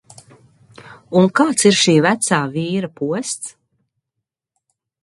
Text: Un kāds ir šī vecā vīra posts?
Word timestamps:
Un 1.21 1.29
kāds 1.41 1.67
ir 1.71 1.77
šī 1.81 1.95
vecā 2.07 2.41
vīra 2.57 2.91
posts? 3.03 3.57